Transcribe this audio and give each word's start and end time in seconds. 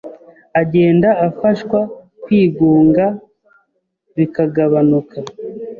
agenda 0.61 1.09
afashwa 1.27 1.79
kwigunga 2.23 3.05
bikagabanuka 4.15 5.17